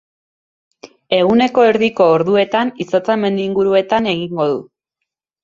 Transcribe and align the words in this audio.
Eguneko 1.17 1.65
erdiko 1.73 2.07
orduetan 2.15 2.73
izotza 2.87 3.19
mendi 3.27 3.47
inguruetan 3.51 4.11
egingo 4.17 4.51
du. 4.55 4.59